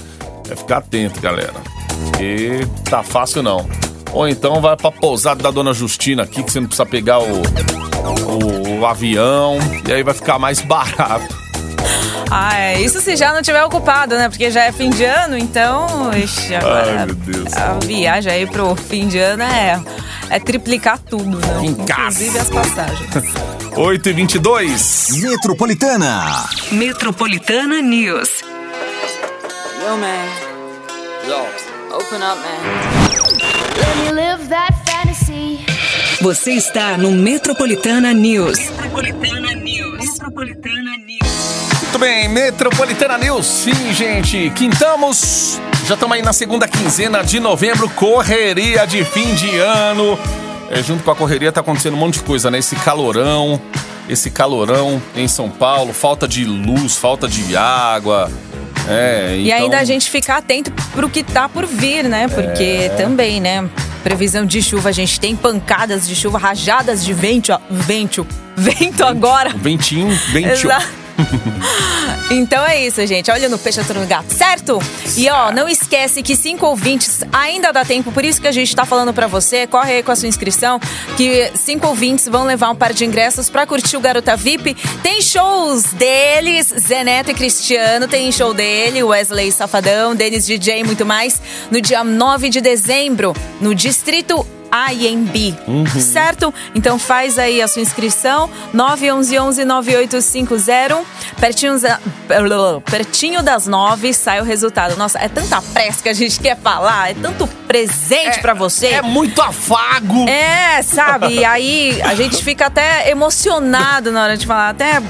[0.50, 1.54] É ficar atento, galera.
[2.04, 3.68] Porque tá fácil não.
[4.12, 7.42] Ou então vai pra pousada da Dona Justina aqui, que você não precisa pegar o,
[8.22, 11.45] o, o avião, e aí vai ficar mais barato.
[12.30, 12.80] Ah, é.
[12.80, 14.28] Isso se já não tiver ocupado, né?
[14.28, 16.10] Porque já é fim de ano, então.
[16.16, 17.00] Ixi, agora.
[17.00, 17.52] Ai, meu Deus.
[17.54, 19.80] A viagem aí pro fim de ano é,
[20.30, 21.64] é triplicar tudo, né?
[21.64, 23.10] Inclusive as passagens.
[23.76, 26.46] 8 e 22 Metropolitana.
[26.72, 28.28] Metropolitana News.
[29.84, 30.26] Yo, man.
[31.28, 31.46] Yo.
[31.94, 32.60] Open up, man.
[33.76, 35.64] Let me live that fantasy.
[36.22, 38.58] Você está no Metropolitana News.
[38.58, 39.98] Metropolitana News.
[39.98, 41.25] Metropolitana News.
[41.86, 44.50] Muito bem, Metropolitana News, sim, gente.
[44.54, 50.18] Quintamos Já estamos aí na segunda quinzena de novembro, correria de fim de ano.
[50.70, 52.58] É, junto com a correria tá acontecendo um monte de coisa, né?
[52.58, 53.60] Esse calorão,
[54.08, 58.30] esse calorão em São Paulo, falta de luz, falta de água.
[58.88, 62.26] É, E então- ainda a gente ficar atento pro que tá por vir, né?
[62.28, 63.68] Porque também, né?
[64.02, 69.04] Previsão de chuva, a gente tem pancadas de chuva, rajadas de vento, ó, vento, vento
[69.04, 69.50] agora.
[69.56, 70.52] Ventinho, ventinho.
[70.52, 71.05] Exato.
[72.28, 73.30] Então é isso, gente.
[73.30, 74.80] Olha no peixe, outro no gato, certo?
[75.16, 78.74] E ó, não esquece que cinco ouvintes ainda dá tempo, por isso que a gente
[78.74, 79.66] tá falando pra você.
[79.66, 80.80] Corre aí com a sua inscrição,
[81.16, 84.74] que cinco ouvintes vão levar um par de ingressos pra curtir o Garota VIP.
[85.02, 90.84] Tem shows deles, Zé Neto e Cristiano, tem show dele, Wesley Safadão, Denis DJ e
[90.84, 95.54] muito mais, no dia 9 de dezembro, no Distrito IMB,
[96.00, 96.52] certo?
[96.74, 101.04] Então faz aí a sua inscrição, 911-9850,
[101.40, 101.78] pertinho,
[102.84, 104.96] pertinho das nove sai o resultado.
[104.96, 108.86] Nossa, é tanta pressa que a gente quer falar, é tanto presente pra você.
[108.88, 110.28] É muito afago.
[110.28, 111.34] É, sabe?
[111.34, 115.02] E aí a gente fica até emocionado na hora de falar, até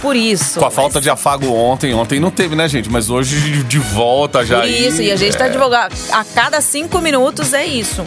[0.00, 0.58] por isso.
[0.58, 2.90] Com a falta de afago ontem, ontem não teve, né, gente?
[2.90, 4.60] Mas hoje de volta já.
[4.60, 5.50] Por isso, e a gente tá é.
[5.50, 8.04] divulgando a cada cinco minutos é isso.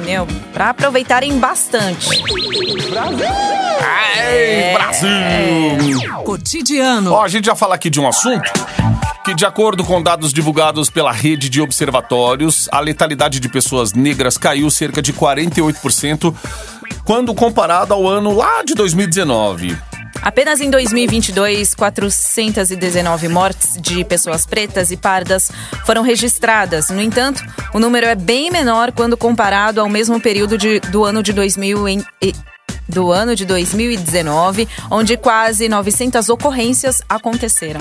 [0.00, 0.26] Entendeu?
[0.54, 2.08] Pra aproveitarem bastante.
[3.82, 6.22] Ai, Brasil!
[6.24, 7.12] Cotidiano.
[7.12, 8.50] Ó, a gente já fala aqui de um assunto
[9.22, 14.38] que, de acordo com dados divulgados pela rede de observatórios, a letalidade de pessoas negras
[14.38, 16.34] caiu cerca de 48%
[17.04, 19.89] quando comparado ao ano lá de 2019.
[20.22, 25.50] Apenas em 2022, 419 mortes de pessoas pretas e pardas
[25.86, 26.90] foram registradas.
[26.90, 31.22] No entanto, o número é bem menor quando comparado ao mesmo período de- do ano
[31.22, 32.04] de 2000 em-
[32.90, 37.80] do ano de 2019, onde quase 900 ocorrências aconteceram.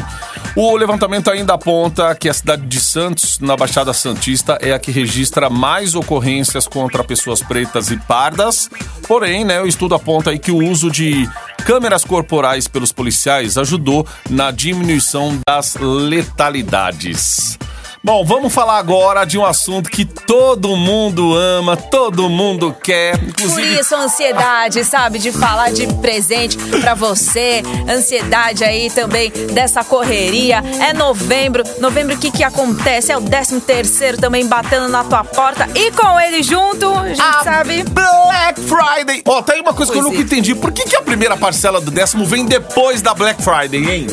[0.56, 4.92] O levantamento ainda aponta que a cidade de Santos, na Baixada Santista, é a que
[4.92, 8.70] registra mais ocorrências contra pessoas pretas e pardas.
[9.08, 11.28] Porém, né, o estudo aponta aí que o uso de
[11.66, 17.58] câmeras corporais pelos policiais ajudou na diminuição das letalidades.
[18.02, 23.28] Bom, vamos falar agora de um assunto que todo mundo ama, todo mundo quer, Por
[23.28, 27.62] inclusive isso, a ansiedade, sabe, de falar de presente pra você.
[27.90, 30.64] Ansiedade aí também dessa correria.
[30.80, 31.62] É novembro.
[31.80, 33.12] Novembro, o que que acontece?
[33.12, 35.68] É o 13 terceiro também batendo na tua porta.
[35.76, 37.84] E com ele junto, a gente A sabe...
[37.84, 39.22] Black Friday.
[39.26, 40.26] Ó, tem uma coisa que eu Pois nunca é.
[40.26, 40.56] entendi.
[40.56, 44.08] Por que, que a primeira parcela do décimo vem depois da Black Friday, hein?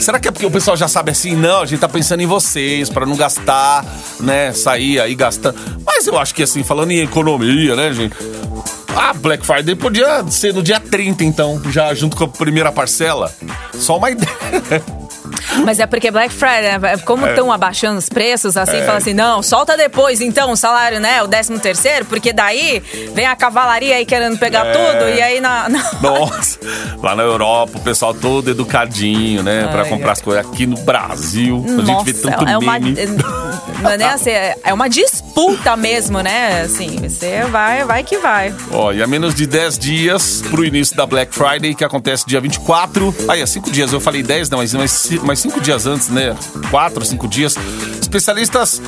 [0.00, 2.26] Será que é porque o pessoal já sabe assim, não, a gente tá pensando em
[2.26, 3.84] vocês, pra não gastar,
[4.20, 5.56] né, sair aí gastando.
[5.84, 8.14] Mas eu acho que assim, falando em economia, né, gente?
[8.96, 13.32] A Black Friday podia ser no dia 30, então, já junto com a primeira parcela.
[13.74, 14.99] Só uma ideia.
[15.64, 19.42] Mas é porque Black Friday, né, como estão abaixando os preços, assim, fala assim, não,
[19.42, 22.82] solta depois, então, o salário, né, o 13 terceiro, porque daí
[23.14, 24.72] vem a cavalaria aí querendo pegar É.
[24.72, 25.68] tudo, e aí na...
[25.68, 26.58] na- Nossa,
[27.02, 30.46] lá na Europa o pessoal todo educadinho, né, pra Ai, comprar as coisas.
[30.46, 32.94] Aqui no Brasil, a gente vê tanto é uma, meme.
[33.82, 36.62] não é nem assim, é é uma disputa mesmo, né?
[36.62, 38.54] Assim, você vai, vai que vai.
[38.72, 42.40] Ó, e a menos de 10 dias pro início da Black Friday, que acontece dia
[42.40, 43.14] 24.
[43.28, 43.92] Aí, é 5 dias.
[43.92, 44.72] Eu falei 10, não, mas,
[45.22, 46.36] mas, 5 dias antes, né?
[46.70, 47.56] 4, 5 dias.
[48.00, 48.80] Especialistas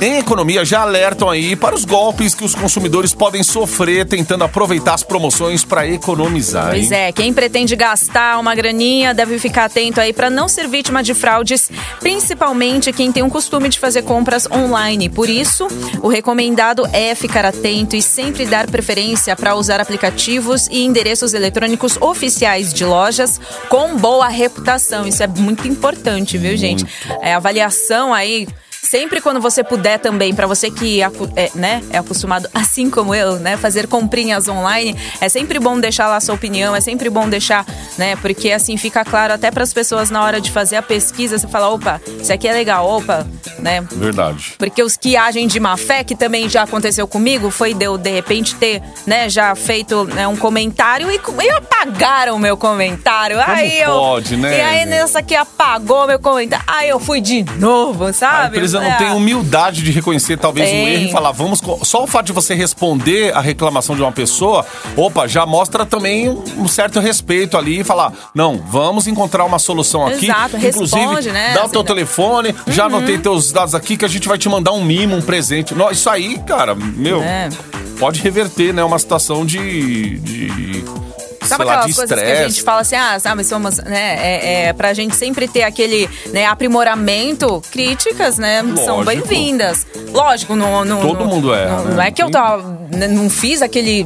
[0.00, 4.94] em economia já alertam aí para os golpes que os consumidores podem sofrer tentando aproveitar
[4.94, 6.70] as promoções para economizar.
[6.70, 6.98] Pois hein?
[6.98, 11.12] é, quem pretende gastar uma graninha deve ficar atento aí para não ser vítima de
[11.12, 15.08] fraudes, principalmente quem tem o costume de fazer compras online.
[15.08, 15.68] Por isso,
[16.02, 21.98] o recomendado é ficar atento e sempre dar preferência para usar aplicativos e endereços eletrônicos
[22.00, 25.06] oficiais de lojas com boa reputação.
[25.06, 26.86] Isso é muito importante, viu, gente?
[27.20, 28.46] É avaliação aí
[28.82, 33.14] Sempre quando você puder também, para você que acu- é, né, é acostumado, assim como
[33.14, 37.08] eu, né, fazer comprinhas online, é sempre bom deixar lá a sua opinião, é sempre
[37.10, 37.64] bom deixar,
[37.98, 41.38] né, porque assim fica claro até para as pessoas na hora de fazer a pesquisa,
[41.38, 43.26] você fala, opa, isso aqui é legal, opa,
[43.58, 43.82] né?
[43.92, 44.54] Verdade.
[44.58, 47.98] Porque os que agem de má fé, que também já aconteceu comigo, foi de eu,
[47.98, 53.38] de repente, ter, né, já feito né, um comentário e, e apagaram o meu comentário.
[53.40, 57.44] aí eu, pode, né, E aí nessa que apagou meu comentário, aí eu fui de
[57.58, 58.06] novo,
[58.46, 61.60] A empresa não tem humildade de reconhecer talvez um erro e falar, vamos.
[61.82, 64.64] Só o fato de você responder a reclamação de uma pessoa,
[64.96, 70.06] opa, já mostra também um certo respeito ali e falar, não, vamos encontrar uma solução
[70.06, 70.26] aqui.
[70.26, 71.54] Exato, Inclusive, responde, né?
[71.54, 74.72] dá o teu telefone, já anotei teus dados aqui que a gente vai te mandar
[74.72, 75.74] um mimo, um presente.
[75.92, 77.48] Isso aí, cara, meu, É.
[77.98, 78.82] pode reverter, né?
[78.84, 80.18] Uma situação de.
[80.18, 80.84] de
[81.50, 82.50] Sabe lá, aquelas de coisas que a estresse.
[82.54, 86.46] gente fala assim, ah, sabe, somos, né, é, é, pra gente sempre ter aquele, né,
[86.46, 89.04] aprimoramento, críticas, né, são Lógico.
[89.28, 89.86] bem-vindas.
[90.12, 91.94] Lógico, não, não, Todo não- mundo erra, Não, né?
[91.94, 94.04] não é que eu tava, né, não fiz aquele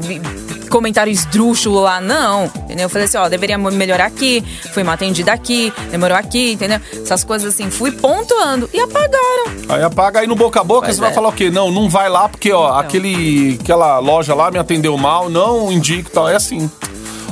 [0.70, 2.85] comentário esdrúxulo lá, não, entendeu?
[2.87, 6.80] Eu falei assim, ó, deveria melhorar aqui, fui mal atendida aqui, demorou aqui, entendeu?
[6.92, 9.44] Essas coisas assim, fui pontuando e apagaram.
[9.68, 11.14] Aí apaga aí no boca a boca, Pois você vai é.
[11.14, 11.48] falar o quê?
[11.48, 16.09] Não, não vai lá porque, ó, aquele, aquela loja lá me atendeu mal, não indico
[16.11, 16.28] e tal.
[16.28, 16.68] É assim.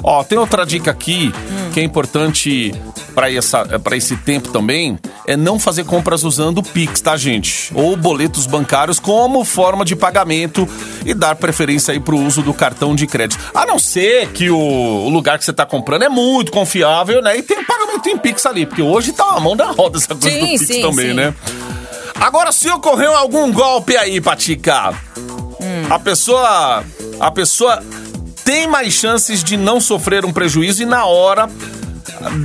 [0.02, 1.32] Ó, tem outra dica aqui
[1.72, 2.74] que é importante
[3.14, 7.70] para esse tempo também, é não fazer compras usando o Pix, tá, gente?
[7.74, 10.68] Ou boletos bancários como forma de pagamento
[11.04, 13.42] e dar preferência aí pro uso do cartão de crédito.
[13.54, 17.36] A não ser que o, lugar que você tá comprando é muito confiável, né?
[17.36, 20.30] E tem pagamento em Pix ali, porque hoje tá uma mão da roda essa coisa
[20.30, 21.14] Sim, do Pix sim, também, sim.
[21.14, 21.34] né?
[22.14, 24.94] Agora, se ocorreu algum golpe aí, Patica,
[25.90, 26.84] a pessoa.
[27.20, 27.82] A pessoa
[28.52, 31.48] tem mais chances de não sofrer um prejuízo e na hora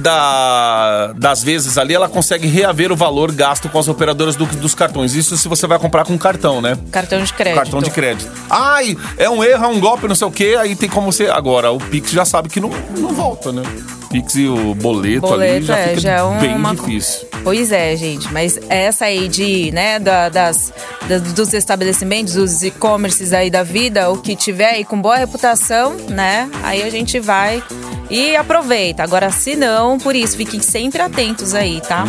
[0.01, 4.73] da, das vezes ali ela consegue reaver o valor gasto com as operadoras do- dos
[4.75, 5.13] cartões.
[5.15, 6.77] Isso se você vai comprar com cartão, né?
[6.91, 7.57] Cartão de crédito.
[7.59, 8.31] Cartão de crédito.
[8.49, 11.27] Ai, é um erro, é um golpe, não sei o quê, aí tem como você.
[11.27, 13.63] Agora, o Pix já sabe que não, não volta, né?
[14.09, 17.27] Pix e o boleto, ali Boleto, já é, fica já é uma- bem difícil.
[17.43, 20.71] Pois é, gente, mas essa aí de, né, da- das,
[21.09, 25.97] da- dos estabelecimentos, dos e-commerces aí da vida, o que tiver aí com boa reputação,
[26.09, 27.61] né, aí a gente vai
[28.09, 29.03] e aproveita.
[29.03, 29.66] Agora, se não,
[30.01, 32.05] por isso, fiquem sempre atentos aí, tá?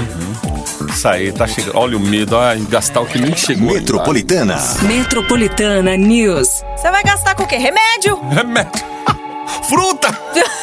[0.88, 1.76] Isso aí, tá chegando.
[1.76, 3.68] Olha o medo, ai, gastar o que nem chegou.
[3.68, 3.80] ainda.
[3.80, 4.56] Metropolitana.
[4.82, 6.48] Metropolitana News.
[6.76, 7.56] Você vai gastar com o quê?
[7.56, 8.20] Remédio?
[8.30, 8.70] Remédio.
[9.68, 10.08] Fruta!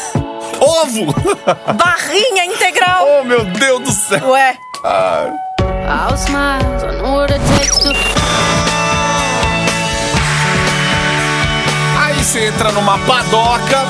[0.60, 1.14] Ovo!
[1.76, 3.06] Barrinha integral?
[3.08, 4.30] Oh, meu Deus do céu!
[4.30, 5.32] Ué, Ai.
[5.88, 7.90] I'll smile, I know what it takes to
[12.00, 13.86] Aí você entra numa padoca.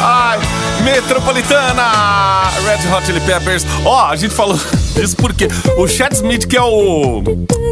[0.00, 0.38] Ai,
[0.86, 2.48] Metropolitana!
[2.64, 3.66] Red Hot Chili Peppers.
[3.84, 4.56] Ó, a gente falou
[5.02, 7.24] isso porque o Chad Smith, que é o,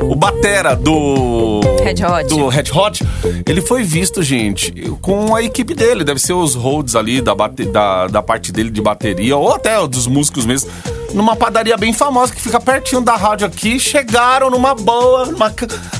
[0.03, 1.61] o batera do...
[1.81, 2.29] Red Hot.
[2.29, 3.07] Do Red Hot,
[3.46, 6.03] ele foi visto, gente, com a equipe dele.
[6.03, 9.74] Deve ser os holds ali da, bate, da, da parte dele de bateria, ou até
[9.87, 10.68] dos músicos mesmo.
[11.12, 13.79] Numa padaria bem famosa que fica pertinho da rádio aqui.
[13.79, 15.55] Chegaram numa boa, numa,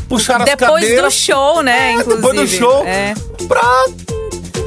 [0.09, 1.14] puxaram as depois do cadeiras.
[1.14, 2.85] show, né, É, depois do show.
[2.85, 3.14] É.
[3.46, 3.85] Pra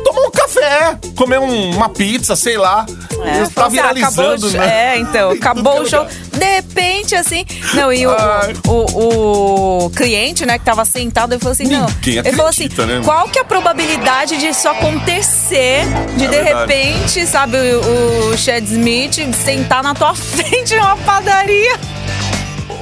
[0.03, 2.85] tomar um café, comer um- uma pizza, sei lá.
[3.23, 4.95] É, tá assim, ah, viralizando, né?
[4.95, 6.05] É, então, acabou o show.
[6.31, 7.45] De repente, assim.
[7.73, 8.11] Não, e o,
[8.67, 11.87] o, o cliente, né, que tava sentado, ele falou assim: não.
[11.87, 13.01] Ninguém Ele falou assim: acredita, né?
[13.03, 15.81] qual que é a probabilidade de isso acontecer?
[16.15, 16.71] De É de verdade.
[16.73, 21.77] repente, sabe, o, o Chad Smith sentar na tua frente numa padaria.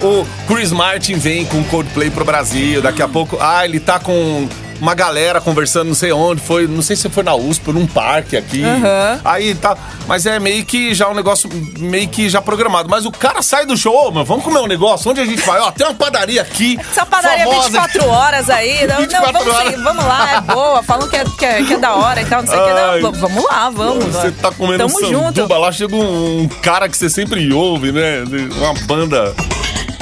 [0.01, 2.81] O Chris Martin vem com Coldplay pro Brasil.
[2.81, 3.37] Daqui a pouco.
[3.39, 4.47] Ah, ele tá com
[4.79, 6.41] uma galera conversando, não sei onde.
[6.41, 8.63] Foi, não sei se foi na USP, num parque aqui.
[8.63, 9.19] Aham.
[9.23, 9.77] Aí tá.
[10.07, 12.89] Mas é meio que já um negócio meio que já programado.
[12.89, 15.09] Mas o cara sai do show, mano, vamos comer um negócio.
[15.09, 15.59] Onde a gente vai?
[15.59, 16.77] Ó, tem uma padaria aqui.
[16.79, 17.69] Essa padaria famosa.
[17.69, 18.88] 24 horas aí.
[18.88, 19.73] Não, 24 não vamos, horas.
[19.75, 20.83] sim, vamos lá, é boa.
[20.83, 23.01] Falam que é, que é, que é da hora e tal, não sei o que.
[23.01, 24.05] Não, vamos lá, vamos.
[24.05, 25.35] Você tá comendo Tamo um junto.
[25.35, 28.23] sanduba lá, chega um cara que você sempre ouve, né?
[28.57, 29.33] Uma banda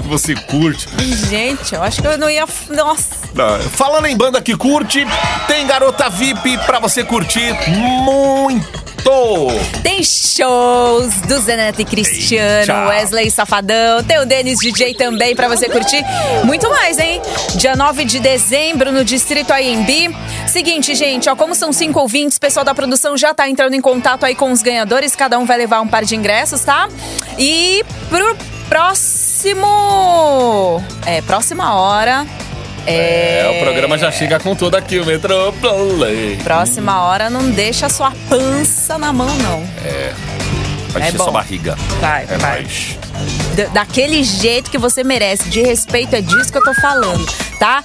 [0.03, 0.87] que você curte.
[1.29, 2.45] Gente, eu acho que eu não ia.
[2.69, 3.23] Nossa.
[3.37, 5.05] Ah, Falando em banda que curte,
[5.47, 7.53] tem garota VIP pra você curtir
[8.03, 8.83] muito.
[9.81, 12.87] Tem shows do Zeneto e Cristiano, Eita.
[12.87, 16.01] Wesley Safadão, tem o Denis DJ também pra você curtir.
[16.45, 17.21] Muito mais, hein?
[17.55, 20.15] Dia 9 de dezembro no Distrito AMB.
[20.47, 23.81] Seguinte, gente, ó, como são cinco ouvintes, o pessoal da produção já tá entrando em
[23.81, 26.87] contato aí com os ganhadores, cada um vai levar um par de ingressos, tá?
[27.37, 28.37] E pro
[28.69, 29.33] próximo.
[31.06, 32.25] É, próxima hora.
[32.86, 36.38] É, É, o programa já chega com tudo aqui, o Metroplay.
[36.43, 39.63] Próxima hora não deixa a sua pança na mão, não.
[40.89, 41.23] Vai É encher bom.
[41.25, 41.75] sua barriga.
[41.99, 42.67] Vai, é vai.
[43.56, 45.49] Da- daquele jeito que você merece.
[45.49, 47.25] De respeito, é disso que eu tô falando,
[47.58, 47.84] tá?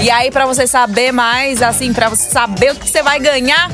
[0.00, 3.70] E aí, pra você saber mais, assim, pra você saber o que você vai ganhar,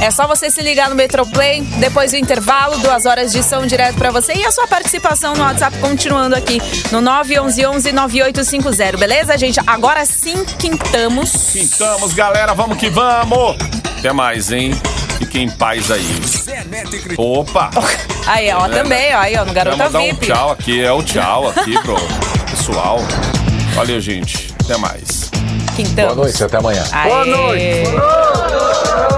[0.00, 3.96] é só você se ligar no Metroplay, depois do intervalo, duas horas de som direto
[3.96, 4.32] pra você.
[4.34, 6.60] E a sua participação no WhatsApp continuando aqui
[6.92, 9.60] no 911-9850, beleza, gente?
[9.66, 11.32] Agora sim quintamos.
[11.52, 13.56] Pintamos, galera, vamos que vamos.
[13.98, 14.72] Até mais, hein?
[15.18, 16.06] Fiquem em paz aí.
[17.16, 17.70] Opa!
[18.28, 20.26] Aí, ó, também, ó, aí, ó, no Garota mandar um VIP.
[20.26, 21.96] tchau aqui, é o tchau aqui pro
[22.50, 22.98] pessoal.
[23.74, 24.54] Valeu, gente.
[24.62, 25.30] Até mais.
[25.74, 26.14] Quintamos.
[26.14, 26.84] Boa noite, até amanhã.
[27.04, 27.88] Boa noite.
[27.88, 29.17] Metropolitana